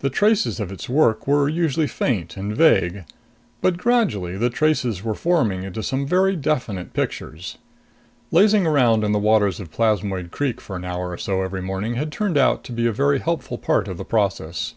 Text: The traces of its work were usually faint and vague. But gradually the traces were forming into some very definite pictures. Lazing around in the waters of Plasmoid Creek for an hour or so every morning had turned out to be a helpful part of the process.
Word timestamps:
The 0.00 0.10
traces 0.10 0.60
of 0.60 0.70
its 0.70 0.90
work 0.90 1.26
were 1.26 1.48
usually 1.48 1.86
faint 1.86 2.36
and 2.36 2.54
vague. 2.54 3.06
But 3.62 3.78
gradually 3.78 4.36
the 4.36 4.50
traces 4.50 5.02
were 5.02 5.14
forming 5.14 5.62
into 5.62 5.82
some 5.82 6.06
very 6.06 6.36
definite 6.36 6.92
pictures. 6.92 7.56
Lazing 8.30 8.66
around 8.66 9.04
in 9.04 9.12
the 9.12 9.18
waters 9.18 9.60
of 9.60 9.70
Plasmoid 9.72 10.30
Creek 10.30 10.60
for 10.60 10.76
an 10.76 10.84
hour 10.84 11.08
or 11.12 11.16
so 11.16 11.40
every 11.40 11.62
morning 11.62 11.94
had 11.94 12.12
turned 12.12 12.36
out 12.36 12.62
to 12.64 12.72
be 12.72 12.86
a 12.86 13.18
helpful 13.18 13.56
part 13.56 13.88
of 13.88 13.96
the 13.96 14.04
process. 14.04 14.74